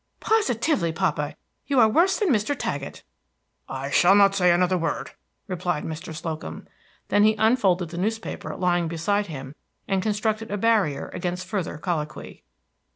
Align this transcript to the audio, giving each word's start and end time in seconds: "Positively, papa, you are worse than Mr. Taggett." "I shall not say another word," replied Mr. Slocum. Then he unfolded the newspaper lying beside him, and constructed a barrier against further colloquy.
"Positively, 0.19 0.91
papa, 0.91 1.35
you 1.67 1.79
are 1.79 1.87
worse 1.87 2.17
than 2.17 2.29
Mr. 2.31 2.57
Taggett." 2.57 3.03
"I 3.69 3.91
shall 3.91 4.15
not 4.15 4.33
say 4.33 4.51
another 4.51 4.75
word," 4.75 5.11
replied 5.47 5.83
Mr. 5.85 6.11
Slocum. 6.11 6.67
Then 7.09 7.23
he 7.23 7.35
unfolded 7.37 7.89
the 7.89 7.99
newspaper 7.99 8.55
lying 8.55 8.87
beside 8.87 9.27
him, 9.27 9.53
and 9.87 10.01
constructed 10.01 10.49
a 10.49 10.57
barrier 10.57 11.11
against 11.13 11.45
further 11.45 11.77
colloquy. 11.77 12.41